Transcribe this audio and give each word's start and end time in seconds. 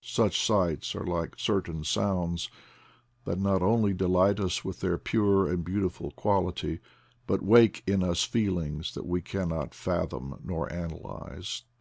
Such 0.00 0.44
sights 0.44 0.96
are 0.96 1.06
like 1.06 1.36
certain 1.38 1.84
sounds, 1.84 2.50
that 3.24 3.38
not 3.38 3.62
only 3.62 3.94
delight 3.94 4.40
us 4.40 4.64
with 4.64 4.80
their 4.80 4.98
pure 4.98 5.48
and 5.48 5.64
beautiful 5.64 6.10
quality, 6.10 6.80
but 7.28 7.40
wake 7.40 7.84
in 7.86 8.02
us 8.02 8.24
feelings 8.24 8.94
that 8.94 9.06
we 9.06 9.20
cannot 9.20 9.74
fathom 9.76 10.40
nor 10.42 10.72
analyze. 10.72 11.62